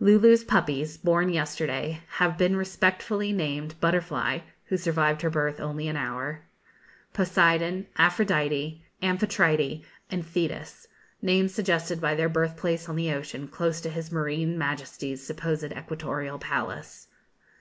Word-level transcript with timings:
Lulu's 0.00 0.42
puppies, 0.42 0.96
born 0.96 1.28
yesterday, 1.28 2.02
have 2.14 2.36
been 2.36 2.56
respectively 2.56 3.32
named 3.32 3.78
Butterfly 3.78 4.40
(who 4.64 4.76
survived 4.76 5.22
her 5.22 5.30
birth 5.30 5.60
only 5.60 5.86
an 5.86 5.96
hour), 5.96 6.40
Poseidon, 7.12 7.86
Aphrodite, 7.96 8.82
Amphitrite, 9.00 9.84
and 10.10 10.26
Thetis 10.26 10.88
names 11.22 11.54
suggested 11.54 12.00
by 12.00 12.16
their 12.16 12.28
birth 12.28 12.56
place 12.56 12.88
on 12.88 12.96
the 12.96 13.12
ocean 13.12 13.46
close 13.46 13.80
to 13.82 13.88
his 13.90 14.10
Marine 14.10 14.58
Majesty's 14.58 15.22
supposed 15.24 15.62
equatorial 15.70 16.40
palace. 16.40 17.06